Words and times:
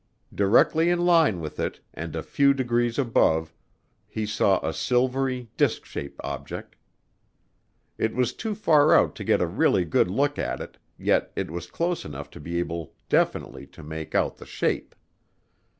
Directly 0.33 0.89
in 0.89 1.05
line 1.05 1.39
with 1.41 1.59
it, 1.59 1.79
and 1.93 2.15
a 2.15 2.23
few 2.23 2.55
degrees 2.55 2.97
above, 2.97 3.53
he 4.07 4.25
saw 4.25 4.59
a 4.67 4.73
silvery, 4.73 5.51
disk 5.57 5.85
shaped 5.85 6.19
object. 6.23 6.75
It 7.99 8.15
was 8.15 8.33
too 8.33 8.55
far 8.55 8.95
out 8.95 9.13
to 9.17 9.23
get 9.23 9.41
a 9.43 9.45
really 9.45 9.85
good 9.85 10.07
look 10.09 10.39
at 10.39 10.59
it, 10.59 10.79
yet 10.97 11.31
it 11.35 11.51
was 11.51 11.67
close 11.69 12.03
enough 12.03 12.31
to 12.31 12.39
be 12.39 12.57
able 12.57 12.95
definitely 13.09 13.67
to 13.67 13.83
make 13.83 14.15
out 14.15 14.37
the 14.37 14.47
shape. 14.47 14.95